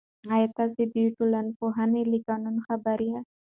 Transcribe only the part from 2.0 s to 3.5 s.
له قوانینو خبر یاست؟